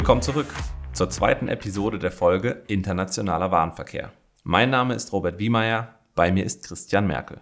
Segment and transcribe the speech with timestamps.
[0.00, 0.46] Willkommen zurück
[0.94, 4.10] zur zweiten Episode der Folge Internationaler Warenverkehr.
[4.44, 7.38] Mein Name ist Robert Wiemeyer, bei mir ist Christian Merkel.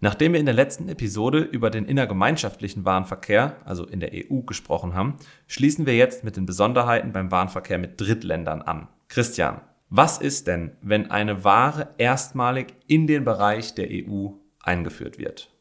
[0.00, 4.92] Nachdem wir in der letzten Episode über den innergemeinschaftlichen Warenverkehr, also in der EU, gesprochen
[4.92, 5.16] haben,
[5.46, 8.88] schließen wir jetzt mit den Besonderheiten beim Warenverkehr mit Drittländern an.
[9.08, 14.32] Christian, was ist denn, wenn eine Ware erstmalig in den Bereich der EU
[14.62, 15.55] eingeführt wird?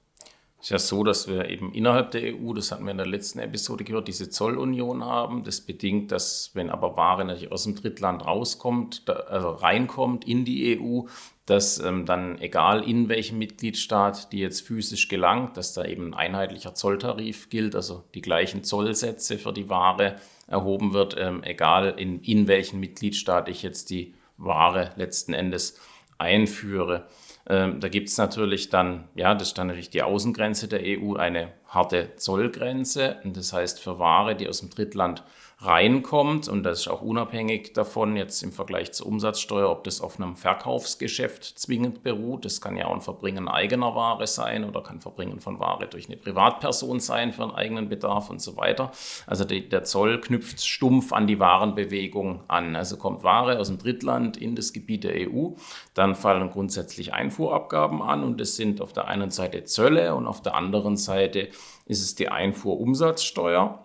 [0.66, 3.06] Es ist ja so, dass wir eben innerhalb der EU, das hatten wir in der
[3.06, 5.44] letzten Episode gehört, diese Zollunion haben.
[5.44, 10.80] Das bedingt, dass wenn aber Ware natürlich aus dem Drittland rauskommt, also reinkommt in die
[10.82, 11.02] EU,
[11.46, 16.34] dass ähm, dann egal in welchem Mitgliedstaat die jetzt physisch gelangt, dass da eben ein
[16.34, 20.16] einheitlicher Zolltarif gilt, also die gleichen Zollsätze für die Ware
[20.48, 25.80] erhoben wird, ähm, egal in, in welchem Mitgliedstaat ich jetzt die Ware letzten Endes
[26.18, 27.06] einführe.
[27.48, 31.16] Ähm, da gibt es natürlich dann, ja, das ist dann natürlich die Außengrenze der EU,
[31.16, 33.18] eine harte Zollgrenze.
[33.24, 35.24] Und das heißt, für Ware, die aus dem Drittland
[35.66, 40.20] reinkommt, und das ist auch unabhängig davon, jetzt im Vergleich zur Umsatzsteuer, ob das auf
[40.20, 42.46] einem Verkaufsgeschäft zwingend beruht.
[42.46, 46.08] Das kann ja auch ein Verbringen eigener Ware sein oder kann Verbringen von Ware durch
[46.08, 48.92] eine Privatperson sein für einen eigenen Bedarf und so weiter.
[49.28, 52.76] Also die, der Zoll knüpft stumpf an die Warenbewegung an.
[52.76, 55.52] Also kommt Ware aus dem Drittland in das Gebiet der EU,
[55.94, 60.42] dann fallen grundsätzlich Einfuhrabgaben an und es sind auf der einen Seite Zölle und auf
[60.42, 61.50] der anderen Seite
[61.86, 63.85] ist es die Einfuhrumsatzsteuer.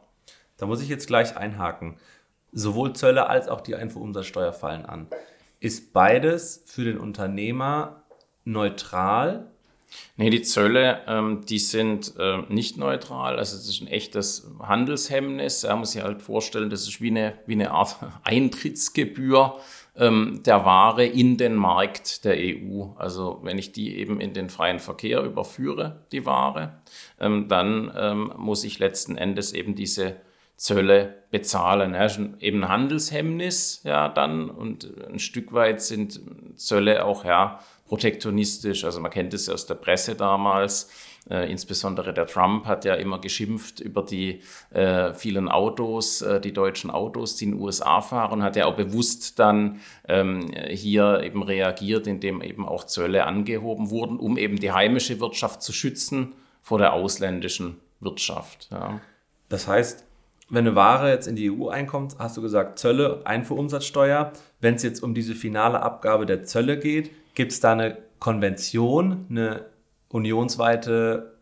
[0.61, 1.97] Da muss ich jetzt gleich einhaken.
[2.53, 5.07] Sowohl Zölle als auch die Einfuhrumsatzsteuer fallen an.
[5.59, 8.03] Ist beides für den Unternehmer
[8.45, 9.51] neutral?
[10.17, 13.39] Nee, die Zölle, ähm, die sind äh, nicht neutral.
[13.39, 15.63] Also das ist ein echtes Handelshemmnis.
[15.63, 19.59] Da muss sich halt vorstellen, das ist wie eine, wie eine Art Eintrittsgebühr
[19.97, 22.89] ähm, der Ware in den Markt der EU.
[22.97, 26.81] Also wenn ich die eben in den freien Verkehr überführe, die Ware,
[27.19, 30.17] ähm, dann ähm, muss ich letzten Endes eben diese
[30.61, 31.95] Zölle bezahlen.
[31.95, 32.07] Ja,
[32.39, 36.21] eben Handelshemmnis, ja, dann und ein Stück weit sind
[36.57, 38.85] Zölle auch ja protektionistisch.
[38.85, 40.91] Also man kennt es ja aus der Presse damals.
[41.31, 46.53] Äh, insbesondere der Trump hat ja immer geschimpft über die äh, vielen Autos, äh, die
[46.53, 51.43] deutschen Autos, die in den USA fahren, hat ja auch bewusst dann ähm, hier eben
[51.43, 56.77] reagiert, indem eben auch Zölle angehoben wurden, um eben die heimische Wirtschaft zu schützen vor
[56.77, 58.69] der ausländischen Wirtschaft.
[58.71, 59.01] Ja.
[59.49, 60.05] Das heißt,
[60.51, 64.33] wenn eine Ware jetzt in die EU einkommt, hast du gesagt Zölle, Einfuhrumsatzsteuer.
[64.61, 69.27] Wenn es jetzt um diese finale Abgabe der Zölle geht, gibt es da eine Konvention,
[69.31, 69.67] eine
[70.09, 71.39] unionsweite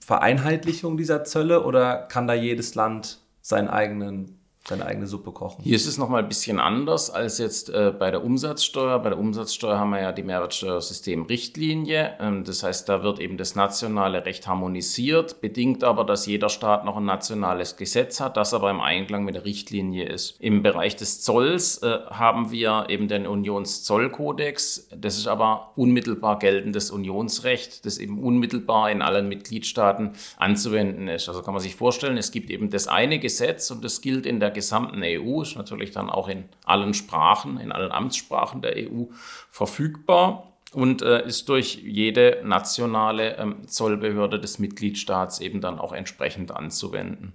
[0.00, 4.35] Vereinheitlichung dieser Zölle oder kann da jedes Land seinen eigenen
[4.68, 5.62] seine eigene Suppe kochen.
[5.62, 8.98] Hier ist es nochmal ein bisschen anders als jetzt äh, bei der Umsatzsteuer.
[8.98, 12.16] Bei der Umsatzsteuer haben wir ja die Mehrwertsteuersystem-Richtlinie.
[12.18, 16.84] Ähm, das heißt, da wird eben das nationale Recht harmonisiert, bedingt aber, dass jeder Staat
[16.84, 20.34] noch ein nationales Gesetz hat, das aber im Einklang mit der Richtlinie ist.
[20.40, 24.88] Im Bereich des Zolls äh, haben wir eben den Unionszollkodex.
[24.96, 31.28] Das ist aber unmittelbar geltendes Unionsrecht, das eben unmittelbar in allen Mitgliedstaaten anzuwenden ist.
[31.28, 34.40] Also kann man sich vorstellen, es gibt eben das eine Gesetz und das gilt in
[34.40, 39.04] der gesamten EU, ist natürlich dann auch in allen Sprachen, in allen Amtssprachen der EU
[39.50, 46.50] verfügbar und äh, ist durch jede nationale ähm, Zollbehörde des Mitgliedstaats eben dann auch entsprechend
[46.50, 47.32] anzuwenden.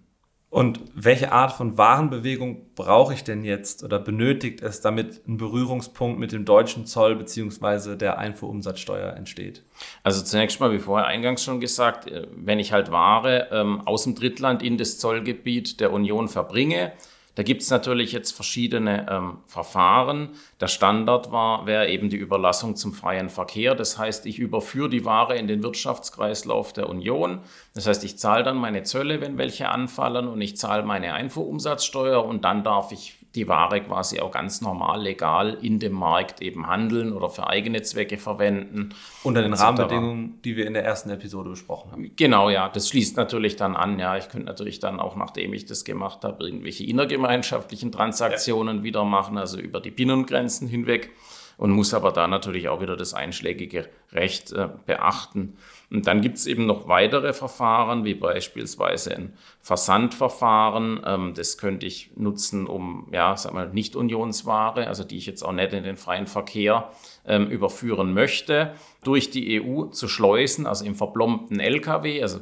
[0.52, 6.20] Und welche Art von Warenbewegung brauche ich denn jetzt oder benötigt es, damit ein Berührungspunkt
[6.20, 7.96] mit dem deutschen Zoll bzw.
[7.96, 9.64] der Einfuhrumsatzsteuer entsteht?
[10.04, 14.04] Also zunächst mal, wie vorher eingangs schon gesagt, äh, wenn ich halt Ware ähm, aus
[14.04, 16.92] dem Drittland in das Zollgebiet der Union verbringe,
[17.36, 20.32] da gibt es natürlich jetzt verschiedene ähm, Verfahren.
[20.60, 23.74] Der Standard war, wäre eben die Überlassung zum freien Verkehr.
[23.74, 27.40] Das heißt, ich überführe die Ware in den Wirtschaftskreislauf der Union.
[27.74, 32.26] Das heißt, ich zahle dann meine Zölle, wenn welche anfallen, und ich zahle meine Einfuhrumsatzsteuer
[32.26, 36.68] und dann darf ich die Ware quasi auch ganz normal, legal in dem Markt eben
[36.68, 38.90] handeln oder für eigene Zwecke verwenden.
[39.24, 42.12] Unter den Rahmenbedingungen, die wir in der ersten Episode besprochen haben.
[42.18, 42.68] Genau, ja.
[42.68, 44.00] Das schließt natürlich dann an.
[44.00, 48.84] Ja, ich könnte natürlich dann auch, nachdem ich das gemacht habe, irgendwelche innergemeinschaftlichen Transaktionen ja.
[48.84, 51.12] wieder machen, also über die Binnengrenzen hinweg
[51.62, 55.58] und muss aber da natürlich auch wieder das einschlägige Recht äh, beachten.
[55.92, 61.02] Und dann gibt es eben noch weitere Verfahren, wie beispielsweise ein Versandverfahren.
[61.06, 65.52] Ähm, das könnte ich nutzen, um, ja, sag mal, Nicht-Unionsware, also die ich jetzt auch
[65.52, 66.90] nicht in den freien Verkehr
[67.28, 68.74] ähm, überführen möchte,
[69.04, 72.40] durch die EU zu schleusen, also im verblombten LKW, also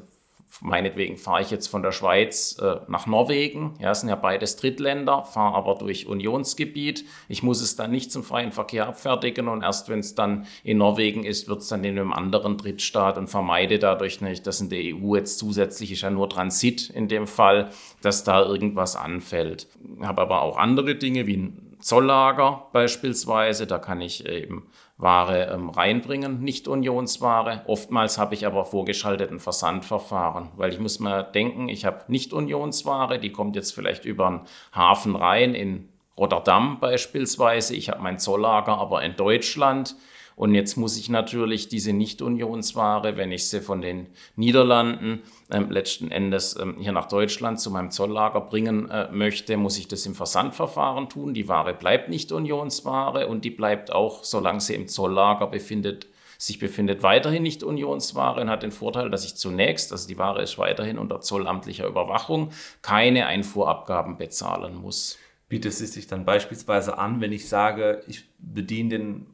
[0.62, 5.24] meinetwegen fahre ich jetzt von der Schweiz äh, nach Norwegen, ja, sind ja beides Drittländer,
[5.24, 7.06] fahre aber durch Unionsgebiet.
[7.28, 10.78] Ich muss es dann nicht zum freien Verkehr abfertigen und erst wenn es dann in
[10.78, 14.70] Norwegen ist, wird es dann in einem anderen Drittstaat und vermeide dadurch nicht, dass in
[14.70, 17.70] der EU jetzt zusätzlich ist ja nur Transit in dem Fall,
[18.02, 19.68] dass da irgendwas anfällt.
[20.02, 24.68] Habe aber auch andere Dinge wie ein Zolllager beispielsweise, da kann ich eben
[25.00, 27.64] Ware ähm, reinbringen, nicht Unionsware.
[27.68, 33.18] Oftmals habe ich aber vorgeschalteten Versandverfahren, weil ich muss mal denken, ich habe nicht Unionsware,
[33.18, 34.42] die kommt jetzt vielleicht über einen
[34.74, 35.88] Hafen rein in
[36.18, 37.78] Rotterdam beispielsweise.
[37.78, 39.96] Ich habe mein Zolllager aber in Deutschland.
[40.40, 44.08] Und jetzt muss ich natürlich diese Nicht-Unionsware, wenn ich sie von den
[44.38, 45.22] Niederlanden
[45.52, 49.90] ähm, letzten Endes ähm, hier nach Deutschland zu meinem Zolllager bringen äh, möchte, muss ich
[49.90, 51.34] das im Versandverfahren tun.
[51.34, 56.08] Die Ware bleibt Nicht-Unionsware und die bleibt auch, solange sie im Zolllager befindet,
[56.38, 60.42] sich befindet, weiterhin nicht Unionsware und hat den Vorteil, dass ich zunächst, also die Ware
[60.42, 62.52] ist weiterhin unter zollamtlicher Überwachung,
[62.82, 65.18] keine Einfuhrabgaben bezahlen muss.
[65.50, 69.26] Bietet es sich dann beispielsweise an, wenn ich sage, ich bediene den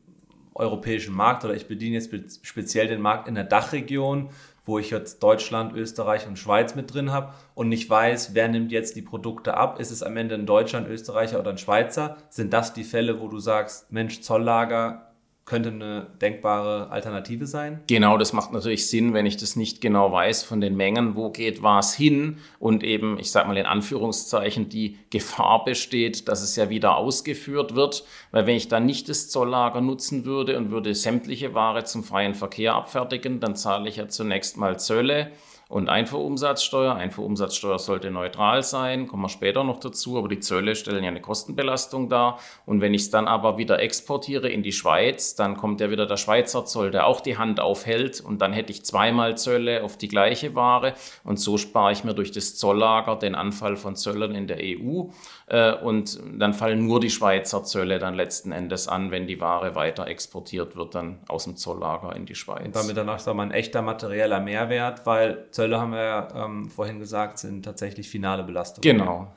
[0.55, 4.29] europäischen Markt oder ich bediene jetzt speziell den Markt in der Dachregion,
[4.63, 8.71] wo ich jetzt Deutschland, Österreich und Schweiz mit drin habe und nicht weiß, wer nimmt
[8.71, 9.79] jetzt die Produkte ab.
[9.79, 12.17] Ist es am Ende ein Deutscher, ein Österreicher oder ein Schweizer?
[12.29, 15.14] Sind das die Fälle, wo du sagst, Mensch, Zolllager,
[15.45, 17.81] könnte eine denkbare Alternative sein?
[17.85, 21.29] Genau, das macht natürlich Sinn, wenn ich das nicht genau weiß von den Mengen, wo
[21.29, 26.55] geht was hin und eben, ich sage mal in Anführungszeichen, die Gefahr besteht, dass es
[26.55, 30.95] ja wieder ausgeführt wird, weil wenn ich dann nicht das Zolllager nutzen würde und würde
[30.95, 35.31] sämtliche Ware zum freien Verkehr abfertigen, dann zahle ich ja zunächst mal Zölle
[35.67, 36.95] und Einfuhrumsatzsteuer.
[36.95, 41.21] Einfuhrumsatzsteuer sollte neutral sein, kommen wir später noch dazu, aber die Zölle stellen ja eine
[41.21, 42.39] Kostenbelastung dar.
[42.65, 46.05] Und wenn ich es dann aber wieder exportiere in die Schweiz, dann kommt ja wieder
[46.05, 48.21] der Schweizer Zoll, der auch die Hand aufhält.
[48.21, 50.93] Und dann hätte ich zweimal Zölle auf die gleiche Ware.
[51.23, 55.05] Und so spare ich mir durch das Zolllager den Anfall von Zöllern in der EU
[55.47, 60.07] und dann fallen nur die Schweizer Zölle dann letzten Endes an, wenn die Ware weiter
[60.07, 62.65] exportiert wird, dann aus dem Zolllager in die Schweiz.
[62.65, 66.69] Und damit danach sagen wir ein echter materieller Mehrwert, weil Zölle, haben wir ja ähm,
[66.69, 68.97] vorhin gesagt, sind tatsächlich finale Belastungen.
[68.97, 69.35] Genau.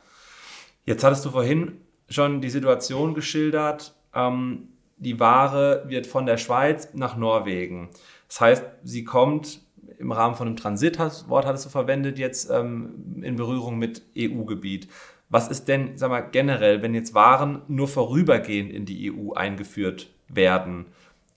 [0.86, 6.88] Jetzt hattest du vorhin schon die Situation geschildert, ähm, die Ware wird von der Schweiz
[6.94, 7.90] nach Norwegen.
[8.28, 9.60] Das heißt, sie kommt
[9.98, 14.88] im Rahmen von einem Transitwort hattest du verwendet, jetzt ähm, in Berührung mit EU-Gebiet.
[15.30, 20.10] Was ist denn, sag mal, generell, wenn jetzt Waren nur vorübergehend in die EU eingeführt
[20.28, 20.86] werden?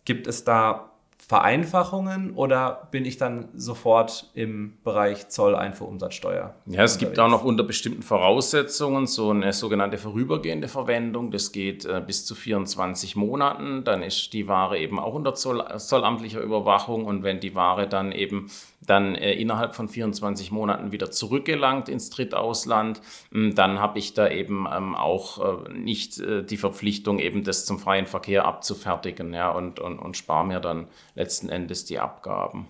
[0.06, 0.91] Gibt es da
[1.28, 6.56] Vereinfachungen oder bin ich dann sofort im Bereich Zoll, Einfuhrumsatzsteuer?
[6.66, 11.32] Ja, es gibt auch noch unter bestimmten Voraussetzungen so eine sogenannte vorübergehende Verwendung.
[11.32, 13.84] Das geht äh, bis zu 24 Monaten.
[13.84, 18.12] Dann ist die Ware eben auch unter Zoll, zollamtlicher Überwachung und wenn die Ware dann
[18.12, 18.50] eben
[18.86, 23.02] dann äh, innerhalb von 24 Monaten wieder zurückgelangt ins Drittausland,
[23.32, 27.66] hm, dann habe ich da eben ähm, auch äh, nicht äh, die Verpflichtung, eben das
[27.66, 30.88] zum freien Verkehr abzufertigen ja, und, und, und spare mir dann
[31.22, 32.68] letzten Endes die Abgaben.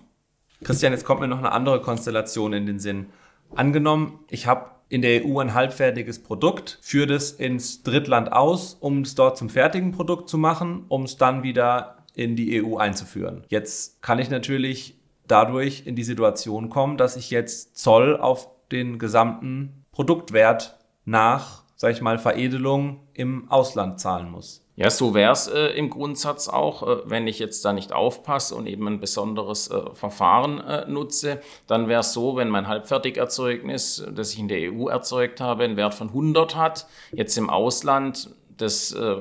[0.62, 3.06] Christian, jetzt kommt mir noch eine andere Konstellation in den Sinn.
[3.54, 9.00] Angenommen, ich habe in der EU ein halbfertiges Produkt, führe das ins Drittland aus, um
[9.00, 13.44] es dort zum fertigen Produkt zu machen, um es dann wieder in die EU einzuführen.
[13.48, 18.98] Jetzt kann ich natürlich dadurch in die Situation kommen, dass ich jetzt Zoll auf den
[18.98, 24.61] gesamten Produktwert nach, sag ich mal, Veredelung im Ausland zahlen muss.
[24.74, 28.54] Ja, so wäre es äh, im Grundsatz auch, äh, wenn ich jetzt da nicht aufpasse
[28.54, 31.42] und eben ein besonderes äh, Verfahren äh, nutze.
[31.66, 35.76] Dann wäre es so, wenn mein Halbfertigerzeugnis, das ich in der EU erzeugt habe, einen
[35.76, 39.16] Wert von 100 hat, jetzt im Ausland das äh,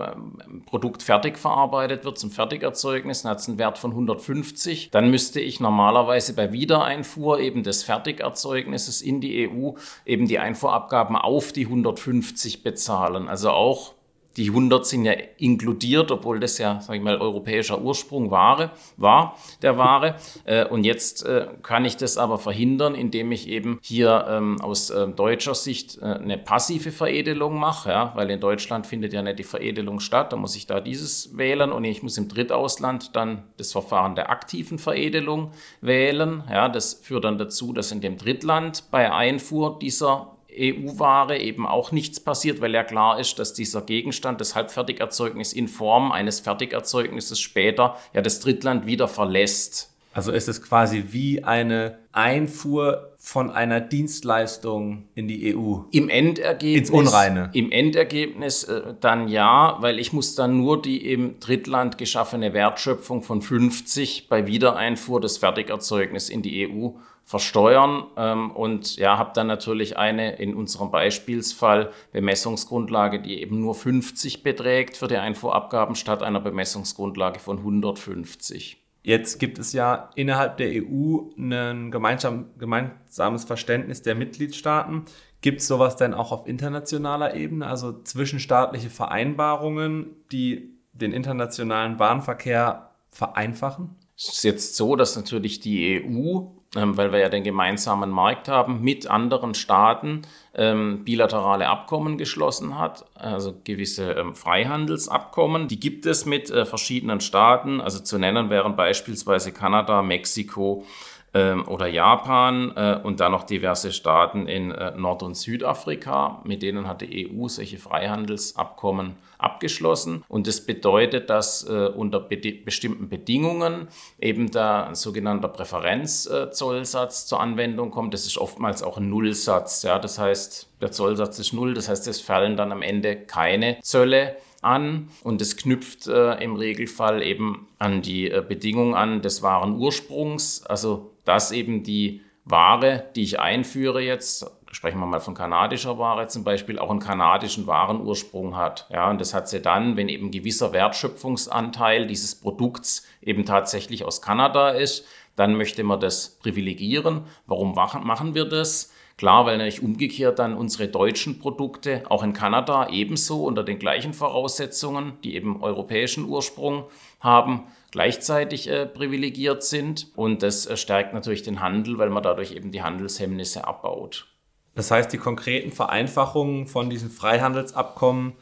[0.68, 4.92] Produkt fertig verarbeitet wird zum Fertigerzeugnis, dann hat es einen Wert von 150.
[4.92, 9.72] Dann müsste ich normalerweise bei Wiedereinfuhr eben des Fertigerzeugnisses in die EU
[10.06, 13.28] eben die Einfuhrabgaben auf die 150 bezahlen.
[13.28, 13.96] Also auch
[14.38, 19.38] die 100 sind ja inkludiert, obwohl das ja, sage ich mal, europäischer Ursprung Ware, war,
[19.62, 20.16] der Ware.
[20.46, 24.90] Äh, und jetzt äh, kann ich das aber verhindern, indem ich eben hier ähm, aus
[24.90, 29.44] äh, deutscher Sicht eine passive Veredelung mache, ja, weil in Deutschland findet ja nicht die
[29.44, 30.32] Veredelung statt.
[30.32, 34.30] Da muss ich da dieses wählen und ich muss im Drittausland dann das Verfahren der
[34.30, 36.44] aktiven Veredelung wählen.
[36.50, 41.91] Ja, das führt dann dazu, dass in dem Drittland bei Einfuhr dieser EU-Ware eben auch
[41.91, 47.39] nichts passiert, weil ja klar ist, dass dieser Gegenstand, das Halbfertigerzeugnis in Form eines Fertigerzeugnisses
[47.39, 49.91] später ja das Drittland wieder verlässt.
[50.13, 55.84] Also ist es quasi wie eine Einfuhr von einer Dienstleistung in die EU.
[55.91, 56.89] Im Endergebnis.
[56.89, 57.50] Ins Unreine.
[57.53, 63.22] Im Endergebnis äh, dann ja, weil ich muss dann nur die im Drittland geschaffene Wertschöpfung
[63.22, 66.89] von 50 bei Wiedereinfuhr des Fertigerzeugnisses in die EU
[67.24, 73.75] versteuern ähm, und ja, habe dann natürlich eine in unserem Beispielsfall Bemessungsgrundlage, die eben nur
[73.75, 78.78] 50 beträgt für die Einfuhrabgaben statt einer Bemessungsgrundlage von 150.
[79.04, 85.06] Jetzt gibt es ja innerhalb der EU ein gemeinsam, gemeinsames Verständnis der Mitgliedstaaten.
[85.42, 92.92] Gibt es sowas denn auch auf internationaler Ebene, also zwischenstaatliche Vereinbarungen, die den internationalen Warenverkehr
[93.10, 93.96] vereinfachen?
[94.16, 98.82] Es ist jetzt so, dass natürlich die EU weil wir ja den gemeinsamen Markt haben,
[98.82, 100.22] mit anderen Staaten
[100.54, 105.68] ähm, bilaterale Abkommen geschlossen hat, also gewisse ähm, Freihandelsabkommen.
[105.68, 107.82] Die gibt es mit äh, verschiedenen Staaten.
[107.82, 110.86] Also zu nennen wären beispielsweise Kanada, Mexiko,
[111.34, 116.42] ähm, oder Japan äh, und dann noch diverse Staaten in äh, Nord- und Südafrika.
[116.44, 120.24] Mit denen hat die EU solche Freihandelsabkommen abgeschlossen.
[120.28, 123.88] Und das bedeutet, dass äh, unter be bestimmten Bedingungen
[124.20, 128.14] eben der sogenannte Präferenzzollsatz zur Anwendung kommt.
[128.14, 129.84] Das ist oftmals auch ein Nullsatz.
[129.84, 130.00] Ja?
[130.00, 131.74] Das heißt, der Zollsatz ist null.
[131.74, 136.56] Das heißt, es fallen dann am Ende keine Zölle an und es knüpft äh, im
[136.56, 143.06] Regelfall eben an die äh, Bedingung an des wahren Ursprungs, also dass eben die Ware,
[143.16, 147.68] die ich einführe jetzt, sprechen wir mal von kanadischer Ware zum Beispiel, auch einen kanadischen
[147.68, 148.86] Warenursprung hat.
[148.92, 154.22] Ja, und das hat sie dann, wenn eben gewisser Wertschöpfungsanteil dieses Produkts eben tatsächlich aus
[154.22, 155.06] Kanada ist,
[155.38, 157.22] dann möchte man das privilegieren.
[157.46, 158.92] Warum machen wir das?
[159.16, 164.14] Klar, weil natürlich umgekehrt dann unsere deutschen Produkte auch in Kanada ebenso unter den gleichen
[164.14, 166.86] Voraussetzungen, die eben europäischen Ursprung
[167.22, 170.08] haben, gleichzeitig äh, privilegiert sind.
[170.16, 174.28] Und das äh, stärkt natürlich den Handel, weil man dadurch eben die Handelshemmnisse abbaut.
[174.75, 178.34] Das heißt, die konkreten Vereinfachungen von diesen Freihandelsabkommen,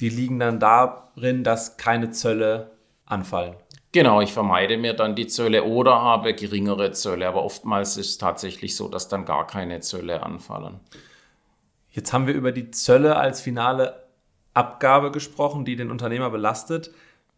[0.00, 2.72] die liegen dann darin, dass keine Zölle
[3.04, 3.54] anfallen.
[3.92, 8.18] Genau, ich vermeide mir dann die Zölle oder habe geringere Zölle, aber oftmals ist es
[8.18, 10.80] tatsächlich so, dass dann gar keine Zölle anfallen.
[11.90, 14.06] Jetzt haben wir über die Zölle als finale
[14.54, 16.90] Abgabe gesprochen, die den Unternehmer belastet.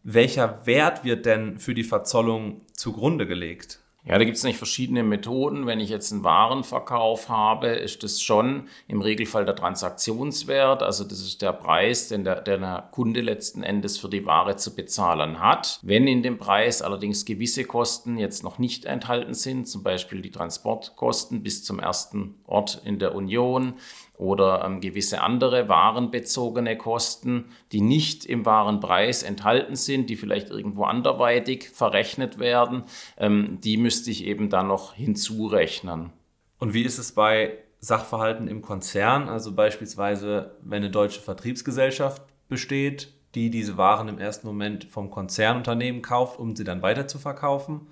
[0.07, 3.79] Welcher Wert wird denn für die Verzollung zugrunde gelegt?
[4.03, 5.65] Ja, da gibt es nicht verschiedene Methoden.
[5.65, 10.83] Wenn ich jetzt einen Warenverkauf habe, ist das schon im Regelfall der Transaktionswert.
[10.83, 14.57] Also das ist der Preis, den der, den der Kunde letzten Endes für die Ware
[14.57, 15.79] zu bezahlen hat.
[15.81, 20.29] Wenn in dem Preis allerdings gewisse Kosten jetzt noch nicht enthalten sind, zum Beispiel die
[20.29, 23.73] Transportkosten bis zum ersten Ort in der Union,
[24.17, 30.83] oder ähm, gewisse andere warenbezogene Kosten, die nicht im Warenpreis enthalten sind, die vielleicht irgendwo
[30.83, 32.83] anderweitig verrechnet werden,
[33.17, 36.11] ähm, die müsste ich eben dann noch hinzurechnen.
[36.59, 39.29] Und wie ist es bei Sachverhalten im Konzern?
[39.29, 46.01] Also beispielsweise, wenn eine deutsche Vertriebsgesellschaft besteht, die diese Waren im ersten Moment vom Konzernunternehmen
[46.01, 47.87] kauft, um sie dann weiter zu verkaufen?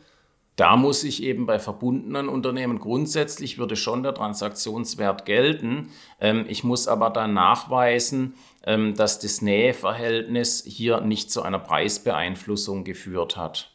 [0.55, 5.89] Da muss ich eben bei verbundenen Unternehmen grundsätzlich würde schon der Transaktionswert gelten.
[6.19, 12.83] Ähm, ich muss aber dann nachweisen, ähm, dass das Näheverhältnis hier nicht zu einer Preisbeeinflussung
[12.83, 13.71] geführt hat.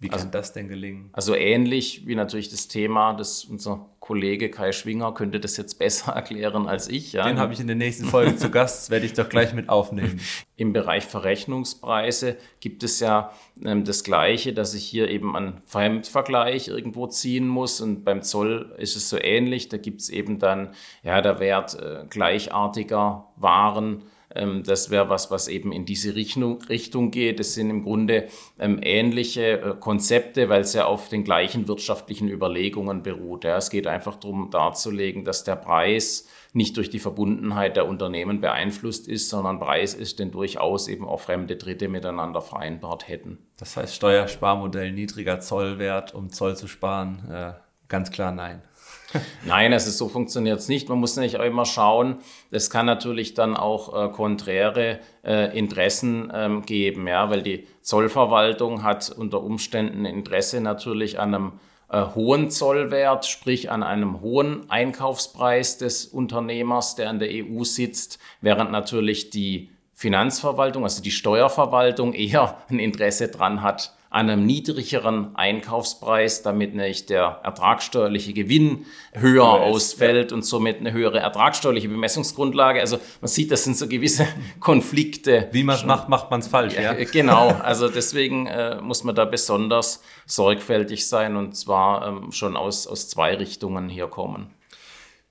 [0.00, 1.10] Wie kann also, das denn gelingen?
[1.12, 6.12] Also ähnlich wie natürlich das Thema, das unser Kollege Kai Schwinger könnte das jetzt besser
[6.12, 7.14] erklären als ich.
[7.14, 7.26] Ja.
[7.26, 9.68] Den habe ich in der nächsten Folge zu Gast, das werde ich doch gleich mit
[9.68, 10.20] aufnehmen.
[10.56, 13.32] Im Bereich Verrechnungspreise gibt es ja
[13.64, 18.74] ähm, das Gleiche, dass ich hier eben einen Fremdvergleich irgendwo ziehen muss und beim Zoll
[18.78, 19.68] ist es so ähnlich.
[19.68, 25.48] Da gibt es eben dann ja der Wert äh, gleichartiger Waren das wäre was, was
[25.48, 27.40] eben in diese Richtung, Richtung geht.
[27.40, 32.28] Es sind im Grunde ähm, ähnliche äh, Konzepte, weil es ja auf den gleichen wirtschaftlichen
[32.28, 33.44] Überlegungen beruht.
[33.44, 33.56] Ja.
[33.56, 39.08] Es geht einfach darum darzulegen, dass der Preis nicht durch die Verbundenheit der Unternehmen beeinflusst
[39.08, 43.38] ist, sondern Preis ist, den durchaus eben auch fremde Dritte miteinander vereinbart hätten.
[43.58, 47.52] Das heißt Steuersparmodell, niedriger Zollwert, um Zoll zu sparen, äh,
[47.88, 48.62] ganz klar nein.
[49.44, 50.88] Nein, also so funktioniert es nicht.
[50.88, 52.18] Man muss nicht immer schauen,
[52.50, 58.82] es kann natürlich dann auch äh, konträre äh, Interessen ähm, geben, ja, weil die Zollverwaltung
[58.82, 61.52] hat unter Umständen Interesse natürlich an einem
[61.90, 68.18] äh, hohen Zollwert, sprich an einem hohen Einkaufspreis des Unternehmers, der in der EU sitzt,
[68.42, 75.36] während natürlich die Finanzverwaltung, also die Steuerverwaltung eher ein Interesse dran hat an einem niedrigeren
[75.36, 80.36] Einkaufspreis, damit nicht der ertragssteuerliche Gewinn höher ja, ausfällt ja.
[80.36, 82.80] und somit eine höhere ertragssteuerliche Bemessungsgrundlage.
[82.80, 84.26] Also man sieht, das sind so gewisse
[84.60, 85.48] Konflikte.
[85.52, 86.74] Wie man es macht, macht man es falsch.
[86.74, 92.32] Ja, ja, Genau, also deswegen äh, muss man da besonders sorgfältig sein und zwar ähm,
[92.32, 94.54] schon aus, aus zwei Richtungen hier kommen.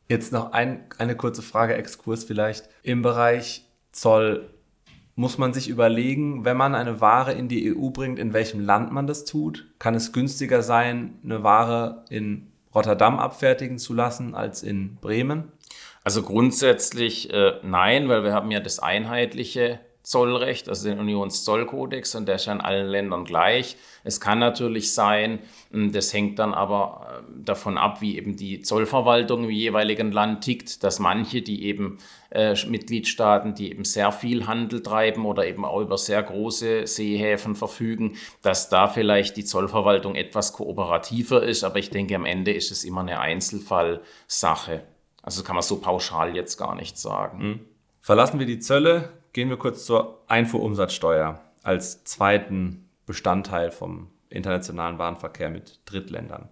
[0.08, 2.70] Jetzt noch ein, eine kurze Frage, Exkurs vielleicht.
[2.84, 4.50] Im Bereich Zoll
[5.18, 8.92] muss man sich überlegen, wenn man eine Ware in die EU bringt, in welchem Land
[8.92, 9.66] man das tut.
[9.80, 15.52] Kann es günstiger sein, eine Ware in Rotterdam abfertigen zu lassen als in Bremen?
[16.04, 22.28] Also grundsätzlich äh, nein, weil wir haben ja das einheitliche Zollrecht, also den Unionszollkodex, und
[22.28, 23.76] der ist ja in allen Ländern gleich.
[24.06, 25.40] Es kann natürlich sein,
[25.72, 30.46] hm, das hängt dann aber äh, davon ab, wie eben die Zollverwaltung im jeweiligen Land
[30.46, 31.98] tickt, dass manche, die eben
[32.30, 37.56] äh, Mitgliedstaaten, die eben sehr viel Handel treiben oder eben auch über sehr große Seehäfen
[37.56, 41.66] verfügen, dass da vielleicht die Zollverwaltung etwas kooperativer ist.
[41.66, 44.84] Aber ich denke, am Ende ist es immer eine Einzelfallsache.
[45.22, 47.38] Also kann man so pauschal jetzt gar nicht sagen.
[47.46, 47.60] Mhm.
[48.00, 55.52] Verlassen wir die Zölle, gehen wir kurz zur Einfuhrumsatzsteuer als zweiten Bestandteil vom internationalen Warenverkehr
[55.52, 56.50] mit Drittländern.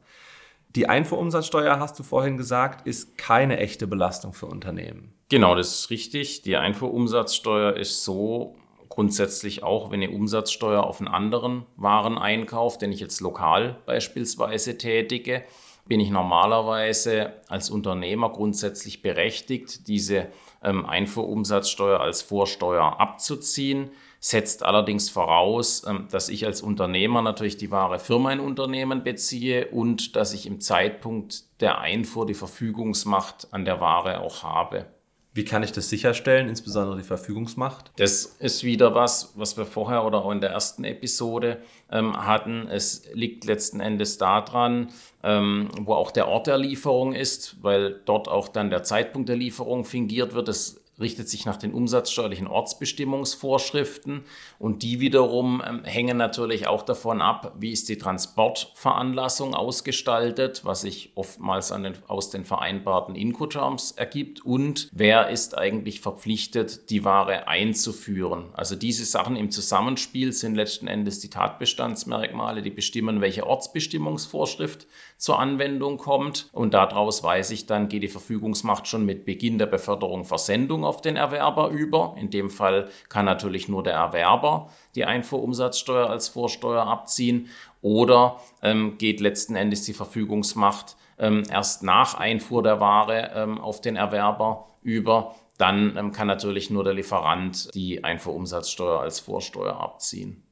[0.75, 5.15] Die Einfuhrumsatzsteuer, hast du vorhin gesagt, ist keine echte Belastung für Unternehmen.
[5.30, 6.44] Genau, das ist richtig.
[6.44, 8.56] Die Einfuhrumsatzsteuer ist so
[8.88, 15.44] grundsätzlich auch, wenn ihr Umsatzsteuer auf einen anderen Wareneinkauf, den ich jetzt lokal beispielsweise tätige,
[15.88, 20.27] bin ich normalerweise als Unternehmer grundsätzlich berechtigt, diese
[20.65, 27.72] ähm, Einfuhrumsatzsteuer als Vorsteuer abzuziehen, setzt allerdings voraus, ähm, dass ich als Unternehmer natürlich die
[27.72, 33.65] Ware für mein Unternehmen beziehe und dass ich im Zeitpunkt der Einfuhr die Verfügungsmacht an
[33.65, 34.88] der Ware auch habe.
[35.36, 37.92] Wie kann ich das sicherstellen, insbesondere die Verfügungsmacht?
[37.98, 41.62] Das ist wieder was, was wir vorher oder auch in der ersten Episode
[41.92, 42.70] ähm, hatten.
[42.70, 48.30] Es liegt letzten Endes daran, ähm, wo auch der Ort der Lieferung ist, weil dort
[48.30, 50.48] auch dann der Zeitpunkt der Lieferung fingiert wird.
[50.48, 54.24] Es richtet sich nach den umsatzsteuerlichen Ortsbestimmungsvorschriften.
[54.60, 60.82] Und die wiederum ähm, hängen natürlich auch davon ab, wie ist die Transportveranlassung ausgestaltet, was
[60.82, 64.46] sich oftmals den, aus den vereinbarten Incoterms ergibt.
[64.46, 68.46] Und wer ist eigentlich verpflichtet, die Ware einzuführen.
[68.54, 74.88] Also diese Sachen im Zusammenspiel sind letzten Endes die Tatbestandsmerkmale, die bestimmen, welche Ortsbestimmungsvorschrift
[75.18, 76.50] zur Anwendung kommt.
[76.54, 81.01] Und daraus weiß ich dann, geht die Verfügungsmacht schon mit Beginn der Beförderung Versendung auf
[81.01, 82.15] den Erwerber über.
[82.18, 87.50] In dem Fall kann natürlich nur der Erwerber die Einfuhrumsatzsteuer als Vorsteuer abziehen
[87.82, 93.81] oder ähm, geht letzten Endes die Verfügungsmacht ähm, erst nach Einfuhr der Ware ähm, auf
[93.81, 95.36] den Erwerber über.
[95.57, 100.44] Dann ähm, kann natürlich nur der Lieferant die Einfuhrumsatzsteuer als Vorsteuer abziehen.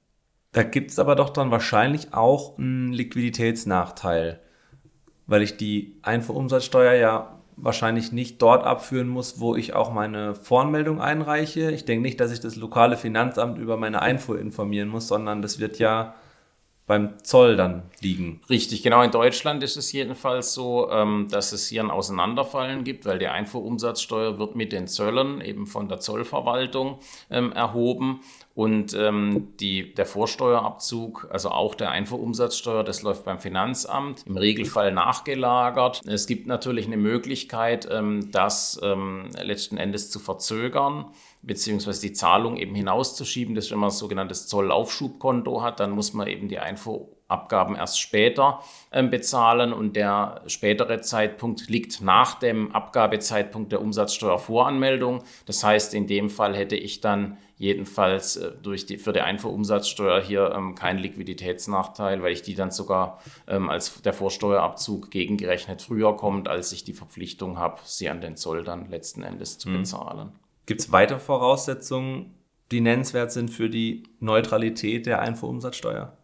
[0.54, 4.40] Da gibt es aber doch dann wahrscheinlich auch einen Liquiditätsnachteil,
[5.26, 11.02] weil ich die Einfuhrumsatzsteuer ja wahrscheinlich nicht dort abführen muss, wo ich auch meine Voranmeldung
[11.02, 11.72] einreiche.
[11.72, 15.60] Ich denke nicht, dass ich das lokale Finanzamt über meine Einfuhr informieren muss, sondern das
[15.60, 16.16] wird ja
[16.86, 18.42] beim Zoll dann liegen.
[18.50, 19.02] Richtig, genau.
[19.04, 23.28] In Deutschland ist es jedenfalls so, ähm, dass es hier ein Auseinanderfallen gibt, weil die
[23.28, 28.20] Einfuhrumsatzsteuer wird mit den Zöllen eben von der Zollverwaltung ähm, erhoben
[28.56, 34.92] und ähm, die, der Vorsteuerabzug, also auch der Einfuhrumsatzsteuer, das läuft beim Finanzamt, im Regelfall
[34.92, 36.02] nachgelagert.
[36.06, 37.88] Es gibt natürlich eine Möglichkeit,
[38.32, 38.80] das
[39.42, 41.06] letzten Endes zu verzögern
[41.44, 43.54] beziehungsweise die Zahlung eben hinauszuschieben.
[43.54, 48.00] Das ist, wenn man ein sogenanntes Zollaufschubkonto hat, dann muss man eben die Einfuhrabgaben erst
[48.00, 48.62] später
[48.92, 55.24] äh, bezahlen und der spätere Zeitpunkt liegt nach dem Abgabezeitpunkt der Umsatzsteuervoranmeldung.
[55.46, 60.22] Das heißt, in dem Fall hätte ich dann jedenfalls äh, durch die, für die Einfuhrumsatzsteuer
[60.22, 66.16] hier ähm, keinen Liquiditätsnachteil, weil ich die dann sogar ähm, als der Vorsteuerabzug gegengerechnet früher
[66.16, 69.80] kommt, als ich die Verpflichtung habe, sie an den Zoll dann letzten Endes zu mhm.
[69.80, 70.32] bezahlen.
[70.66, 72.34] Gibt es weitere Voraussetzungen,
[72.72, 76.18] die nennenswert sind für die Neutralität der Einfuhrumsatzsteuer?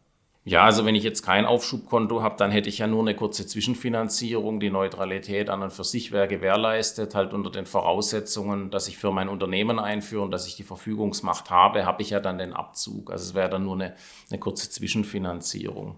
[0.50, 3.46] Ja, also wenn ich jetzt kein Aufschubkonto habe, dann hätte ich ja nur eine kurze
[3.46, 4.60] Zwischenfinanzierung.
[4.60, 9.12] Die Neutralität an und für sich wäre gewährleistet, halt unter den Voraussetzungen, dass ich für
[9.12, 13.12] mein Unternehmen einführe und dass ich die Verfügungsmacht habe, habe ich ja dann den Abzug.
[13.12, 13.94] Also es wäre dann nur eine,
[14.32, 15.98] eine kurze Zwischenfinanzierung.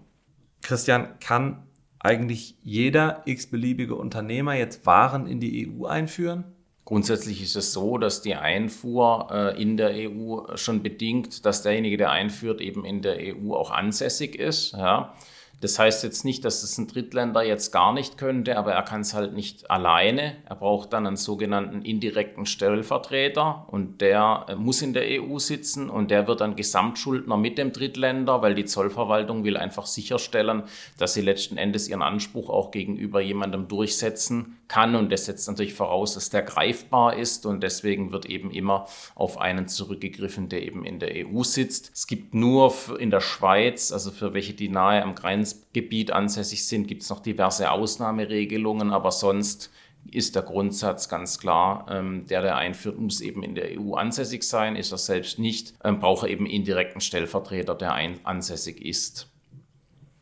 [0.60, 1.66] Christian, kann
[1.98, 6.44] eigentlich jeder x-beliebige Unternehmer jetzt Waren in die EU einführen?
[6.92, 11.96] Grundsätzlich ist es so, dass die Einfuhr äh, in der EU schon bedingt, dass derjenige,
[11.96, 14.72] der einführt, eben in der EU auch ansässig ist.
[14.72, 15.14] Ja.
[15.62, 19.00] Das heißt jetzt nicht, dass es ein Drittländer jetzt gar nicht könnte, aber er kann
[19.00, 20.36] es halt nicht alleine.
[20.44, 25.88] Er braucht dann einen sogenannten indirekten Stellvertreter und der äh, muss in der EU sitzen
[25.88, 30.64] und der wird dann Gesamtschuldner mit dem Drittländer, weil die Zollverwaltung will einfach sicherstellen,
[30.98, 35.74] dass sie letzten Endes ihren Anspruch auch gegenüber jemandem durchsetzen kann und das setzt natürlich
[35.74, 40.86] voraus, dass der greifbar ist und deswegen wird eben immer auf einen zurückgegriffen, der eben
[40.86, 41.90] in der EU sitzt.
[41.94, 46.88] Es gibt nur in der Schweiz, also für welche die nahe am Grenzgebiet ansässig sind,
[46.88, 49.70] gibt es noch diverse Ausnahmeregelungen, aber sonst
[50.10, 54.42] ist der Grundsatz ganz klar, ähm, der, der einführt, muss eben in der EU ansässig
[54.42, 54.74] sein.
[54.74, 59.28] Ist er selbst nicht, ähm, braucht er eben indirekten Stellvertreter, der ein, ansässig ist.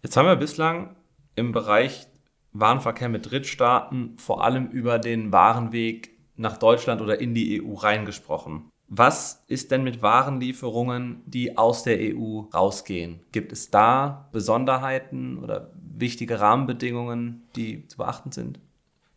[0.02, 0.96] Jetzt haben wir bislang
[1.36, 2.09] im Bereich
[2.52, 8.70] Warenverkehr mit Drittstaaten vor allem über den Warenweg nach Deutschland oder in die EU reingesprochen.
[8.88, 13.20] Was ist denn mit Warenlieferungen, die aus der EU rausgehen?
[13.30, 18.58] Gibt es da Besonderheiten oder wichtige Rahmenbedingungen, die zu beachten sind?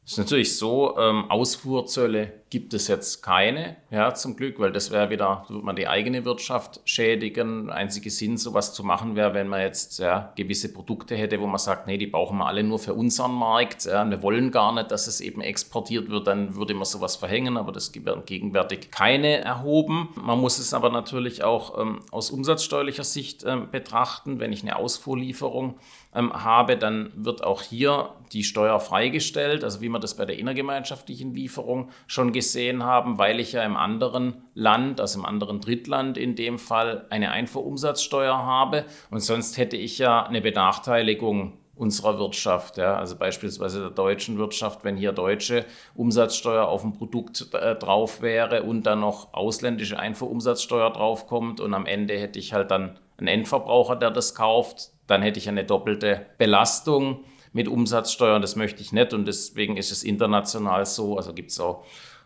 [0.05, 5.09] Ist natürlich so, ähm, Ausfuhrzölle gibt es jetzt keine, ja, zum Glück, weil das wäre
[5.09, 7.69] wieder, würde man die eigene Wirtschaft schädigen.
[7.69, 11.57] Einzige Sinn, sowas zu machen, wäre, wenn man jetzt ja, gewisse Produkte hätte, wo man
[11.57, 13.85] sagt, nee, die brauchen wir alle nur für unseren Markt.
[13.85, 17.55] Ja, wir wollen gar nicht, dass es eben exportiert wird, dann würde man sowas verhängen,
[17.55, 20.09] aber das werden gegenwärtig keine erhoben.
[20.15, 24.75] Man muss es aber natürlich auch ähm, aus umsatzsteuerlicher Sicht ähm, betrachten, wenn ich eine
[24.75, 25.79] Ausfuhrlieferung
[26.15, 30.39] ähm, habe, dann wird auch hier die Steuer freigestellt, also wie wir das bei der
[30.39, 36.17] innergemeinschaftlichen Lieferung schon gesehen haben, weil ich ja im anderen Land, also im anderen Drittland
[36.17, 38.85] in dem Fall, eine Einfuhrumsatzsteuer habe.
[39.11, 44.83] Und sonst hätte ich ja eine Benachteiligung unserer Wirtschaft, ja, also beispielsweise der deutschen Wirtschaft,
[44.83, 50.91] wenn hier deutsche Umsatzsteuer auf dem Produkt äh, drauf wäre und dann noch ausländische Einfuhrumsatzsteuer
[50.91, 55.39] draufkommt und am Ende hätte ich halt dann einen Endverbraucher, der das kauft, dann hätte
[55.39, 58.41] ich eine doppelte Belastung mit Umsatzsteuern.
[58.41, 61.17] Das möchte ich nicht und deswegen ist es international so.
[61.17, 61.85] Also gibt es auch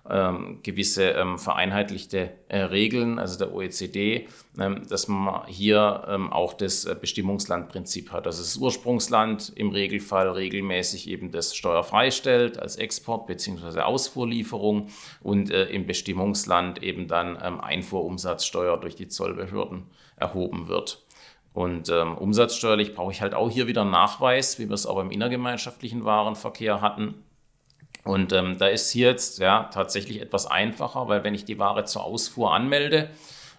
[0.10, 6.54] ähm, gewisse ähm, vereinheitlichte äh, Regeln, also der OECD, ähm, dass man hier ähm, auch
[6.54, 8.26] das äh, Bestimmungslandprinzip hat.
[8.26, 13.82] Also das Ursprungsland im Regelfall regelmäßig eben das steuerfrei stellt als Export- bzw.
[13.82, 14.88] Ausfuhrlieferung
[15.22, 21.06] und äh, im Bestimmungsland eben dann ähm, Einfuhrumsatzsteuer durch die Zollbehörden erhoben wird.
[21.58, 25.00] Und ähm, umsatzsteuerlich brauche ich halt auch hier wieder einen Nachweis, wie wir es auch
[25.00, 27.16] im innergemeinschaftlichen Warenverkehr hatten.
[28.04, 31.84] Und ähm, da ist hier jetzt ja tatsächlich etwas einfacher, weil wenn ich die Ware
[31.86, 33.10] zur Ausfuhr anmelde,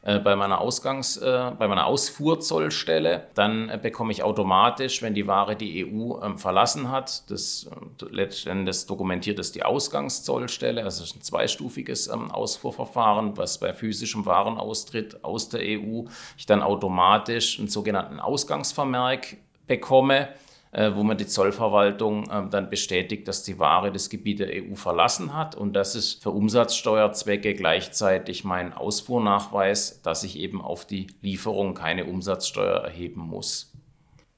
[0.03, 5.57] bei meiner Ausgangs, äh, bei meiner Ausfuhrzollstelle, dann äh, bekomme ich automatisch, wenn die Ware
[5.57, 7.69] die EU ähm, verlassen hat, das
[8.11, 15.49] letztendlich dokumentiert es die Ausgangszollstelle, also ein zweistufiges ähm, Ausfuhrverfahren, was bei physischem Warenaustritt aus
[15.49, 16.05] der EU
[16.37, 20.29] ich dann automatisch einen sogenannten Ausgangsvermerk bekomme.
[20.29, 20.48] äh,
[20.95, 25.35] wo man die Zollverwaltung ähm, dann bestätigt, dass die Ware das Gebiet der EU verlassen
[25.35, 25.55] hat.
[25.55, 32.05] Und das ist für Umsatzsteuerzwecke gleichzeitig mein Ausfuhrnachweis, dass ich eben auf die Lieferung keine
[32.05, 33.73] Umsatzsteuer erheben muss.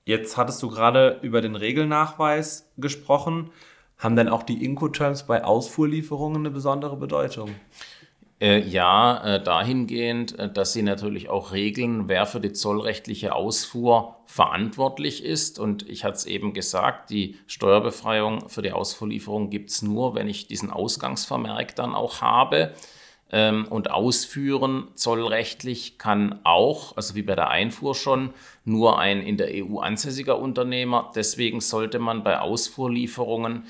[0.04, 3.50] Jetzt hattest du gerade über den Regelnachweis gesprochen.
[3.98, 7.54] Haben denn auch die Incoterms bei Ausfuhrlieferungen eine besondere Bedeutung?
[8.40, 14.16] Äh, ja, äh, dahingehend, äh, dass sie natürlich auch regeln, wer für die zollrechtliche Ausfuhr
[14.24, 15.58] verantwortlich ist.
[15.58, 20.26] Und ich hatte es eben gesagt, die Steuerbefreiung für die Ausfuhrlieferung gibt es nur, wenn
[20.26, 22.72] ich diesen Ausgangsvermerk dann auch habe.
[23.30, 28.32] Ähm, und ausführen zollrechtlich kann auch, also wie bei der Einfuhr schon,
[28.64, 31.12] nur ein in der EU ansässiger Unternehmer.
[31.14, 33.66] Deswegen sollte man bei Ausfuhrlieferungen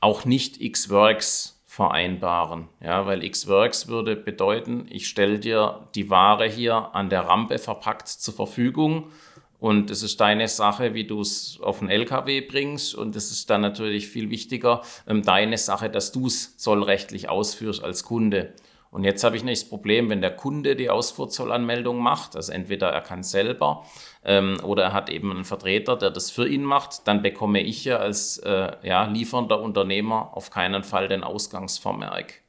[0.00, 2.66] auch nicht X-Works vereinbaren.
[2.82, 8.08] Ja, weil X-Works würde bedeuten, ich stelle dir die Ware hier an der Rampe verpackt
[8.08, 9.12] zur Verfügung
[9.60, 13.50] und es ist deine Sache, wie du es auf den LKW bringst und es ist
[13.50, 18.52] dann natürlich viel wichtiger, ähm, deine Sache, dass du es zollrechtlich ausführst als Kunde.
[18.90, 22.90] Und jetzt habe ich nicht das Problem, wenn der Kunde die Ausfuhrzollanmeldung macht, also entweder
[22.90, 23.86] er kann selber
[24.24, 27.84] ähm, oder er hat eben einen Vertreter, der das für ihn macht, dann bekomme ich
[27.84, 32.42] ja als äh, ja, liefernder Unternehmer auf keinen Fall den Ausgangsvermerk.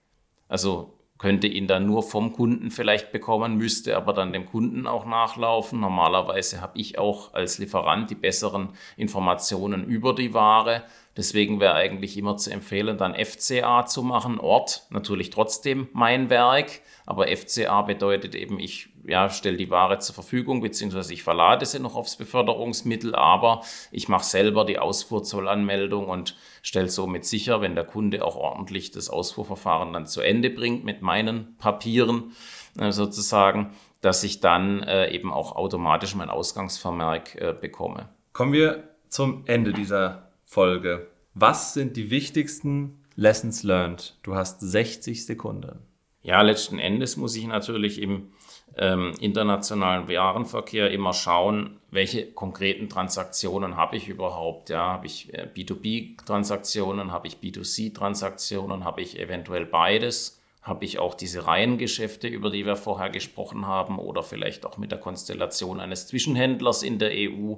[0.48, 5.06] Also könnte ihn dann nur vom Kunden vielleicht bekommen, müsste aber dann dem Kunden auch
[5.06, 5.80] nachlaufen.
[5.80, 10.82] Normalerweise habe ich auch als Lieferant die besseren Informationen über die Ware.
[11.16, 14.40] Deswegen wäre eigentlich immer zu empfehlen, dann FCA zu machen.
[14.40, 20.16] Ort natürlich trotzdem mein Werk, aber FCA bedeutet eben, ich ja, stelle die Ware zur
[20.16, 23.62] Verfügung, beziehungsweise ich verlade sie noch aufs Beförderungsmittel, aber
[23.92, 29.10] ich mache selber die Ausfuhrzollanmeldung und stelle somit sicher, wenn der Kunde auch ordentlich das
[29.10, 32.36] Ausfuhrverfahren dann zu Ende bringt mit meinen Papieren
[32.80, 38.10] äh, sozusagen, dass ich dann äh, eben auch automatisch mein Ausgangsvermerk äh, bekomme.
[38.34, 41.08] Kommen wir zum Ende dieser Folge.
[41.34, 44.18] Was sind die wichtigsten Lessons learned?
[44.24, 45.80] Du hast 60 Sekunden.
[46.24, 48.32] Ja, letzten Endes muss ich natürlich im
[48.78, 54.70] ähm, internationalen Warenverkehr immer schauen, welche konkreten Transaktionen habe ich überhaupt.
[54.70, 61.16] Ja, habe ich äh, B2B-Transaktionen, habe ich B2C-Transaktionen, habe ich eventuell beides habe ich auch
[61.16, 66.08] diese Reihengeschäfte, über die wir vorher gesprochen haben, oder vielleicht auch mit der Konstellation eines
[66.08, 67.56] Zwischenhändlers in der EU.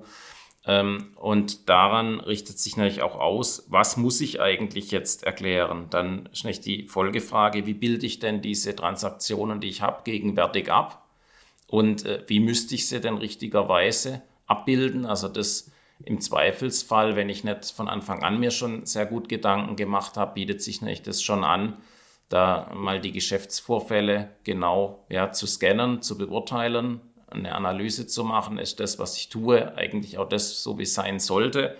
[0.66, 5.88] Ähm, und daran richtet sich natürlich auch aus, was muss ich eigentlich jetzt erklären?
[5.90, 11.03] Dann ist die Folgefrage, wie bilde ich denn diese Transaktionen, die ich habe, gegenwärtig ab?
[11.74, 15.08] Und äh, wie müsste ich sie denn richtigerweise abbilden?
[15.08, 15.72] Also das
[16.06, 20.36] im Zweifelsfall, wenn ich nicht von Anfang an mir schon sehr gut Gedanken gemacht habe,
[20.36, 21.78] bietet sich natürlich das schon an,
[22.30, 28.80] da mal die Geschäftsvorfälle genau ja, zu scannen, zu beurteilen, eine Analyse zu machen, ist
[28.80, 31.76] das, was ich tue, eigentlich auch das, so wie es sein sollte.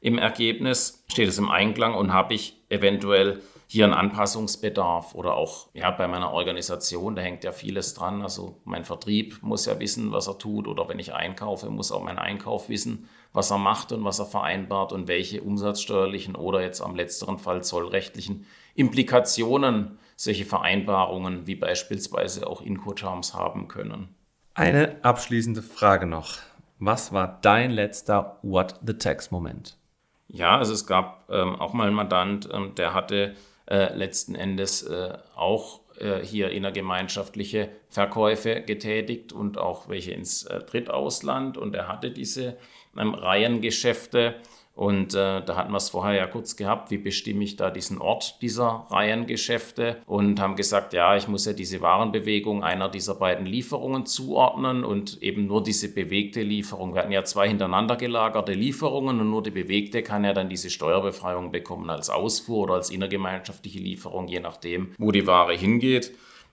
[0.00, 5.68] Im Ergebnis steht es im Einklang und habe ich eventuell hier einen Anpassungsbedarf oder auch
[5.74, 8.22] ja, bei meiner Organisation, da hängt ja vieles dran.
[8.22, 12.02] Also mein Vertrieb muss ja wissen, was er tut oder wenn ich einkaufe, muss auch
[12.02, 16.80] mein Einkauf wissen, was er macht und was er vereinbart und welche umsatzsteuerlichen oder jetzt
[16.80, 24.14] am letzteren Fall zollrechtlichen Implikationen solche Vereinbarungen wie beispielsweise auch Incoterms haben können.
[24.54, 26.38] Eine abschließende Frage noch.
[26.78, 29.76] Was war dein letzter What the Tax Moment?
[30.28, 33.34] Ja, also es gab ähm, auch mal einen Mandant, ähm, der hatte
[33.66, 40.60] äh, letzten Endes äh, auch äh, hier innergemeinschaftliche Verkäufe getätigt und auch welche ins äh,
[40.60, 41.56] Drittausland.
[41.56, 42.56] Und er hatte diese
[42.96, 44.34] ähm, Reihengeschäfte
[44.76, 47.98] und äh, da hatten wir es vorher ja kurz gehabt, wie bestimme ich da diesen
[47.98, 53.46] Ort dieser Reihengeschäfte und haben gesagt, ja, ich muss ja diese Warenbewegung einer dieser beiden
[53.46, 56.92] Lieferungen zuordnen und eben nur diese bewegte Lieferung.
[56.92, 60.68] Wir hatten ja zwei hintereinander gelagerte Lieferungen und nur die bewegte kann ja dann diese
[60.68, 66.12] Steuerbefreiung bekommen als Ausfuhr oder als innergemeinschaftliche Lieferung, je nachdem, wo die Ware hingeht.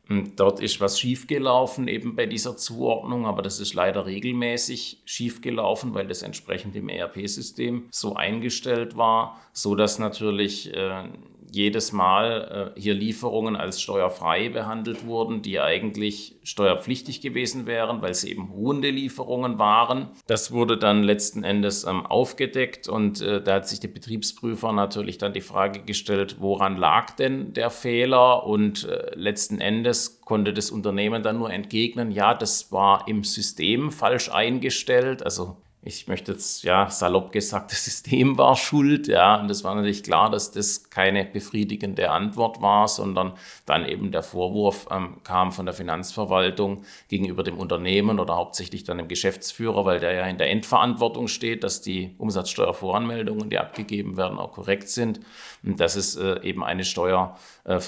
[0.10, 5.94] Und dort ist was schiefgelaufen eben bei dieser Zuordnung, aber das ist leider regelmäßig schiefgelaufen,
[5.94, 11.06] weil das entsprechend im ERP-System so eingestellt war, so dass natürlich äh,
[11.54, 18.14] jedes Mal äh, hier Lieferungen als steuerfrei behandelt wurden, die eigentlich steuerpflichtig gewesen wären, weil
[18.14, 20.10] sie eben ruhende Lieferungen waren.
[20.28, 25.18] Das wurde dann letzten Endes ähm, aufgedeckt und äh, da hat sich der Betriebsprüfer natürlich
[25.20, 28.46] dann die Frage gestellt, woran lag denn der Fehler?
[28.46, 33.92] Und äh, letzten Endes konnte das Unternehmen dann nur entgegnen, ja, das war im System
[33.92, 35.24] falsch eingestellt.
[35.24, 39.76] Also ich möchte jetzt, ja, salopp gesagt, das System war schuld, ja, und es war
[39.76, 43.34] natürlich klar, dass das keine befriedigende Antwort war, sondern
[43.66, 48.98] dann eben der Vorwurf ähm, kam von der Finanzverwaltung gegenüber dem Unternehmen oder hauptsächlich dann
[48.98, 54.38] dem Geschäftsführer, weil der ja in der Endverantwortung steht, dass die Umsatzsteuervoranmeldungen, die abgegeben werden,
[54.38, 55.20] auch korrekt sind.
[55.64, 57.80] Und dass es äh, eben eine Steuerverkürzung äh,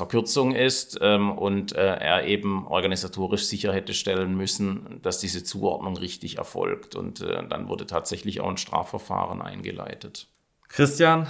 [0.55, 6.37] ist ähm, und äh, er eben organisatorisch sicher hätte stellen müssen, dass diese Zuordnung richtig
[6.37, 10.27] erfolgt und äh, dann wurde tatsächlich auch ein Strafverfahren eingeleitet.
[10.67, 11.27] Christian,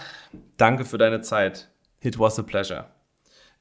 [0.57, 1.69] danke für deine Zeit.
[2.01, 2.85] It was a pleasure.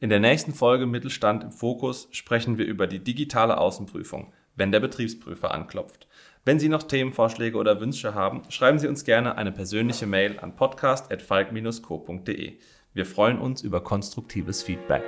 [0.01, 4.81] In der nächsten Folge Mittelstand im Fokus sprechen wir über die digitale Außenprüfung, wenn der
[4.81, 6.07] Betriebsprüfer anklopft.
[6.45, 10.57] Wenn Sie noch Themenvorschläge oder Wünsche haben, schreiben Sie uns gerne eine persönliche Mail an
[10.57, 12.59] podcast.falk-co.de.
[12.95, 15.03] Wir freuen uns über konstruktives Feedback.